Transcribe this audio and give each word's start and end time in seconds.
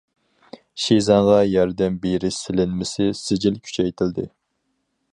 ——شىزاڭغا 0.85 1.35
ياردەم 1.49 2.01
بېرىش 2.07 2.41
سېلىنمىسى 2.47 3.09
سىجىل 3.23 3.63
كۈچەيتىلدى. 3.69 4.31